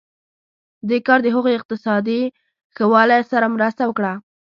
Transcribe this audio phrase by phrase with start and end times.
[0.89, 2.21] دې کار د هغوی اقتصادي
[2.75, 4.13] ښه والی سره مرسته وکړه.